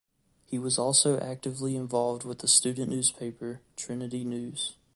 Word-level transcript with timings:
He 0.47 0.57
was 0.57 0.79
also 0.79 1.19
actively 1.19 1.75
involved 1.75 2.23
with 2.23 2.39
the 2.39 2.47
student 2.47 2.89
newspaper 2.89 3.61
"Trinity 3.75 4.23
News". 4.23 4.73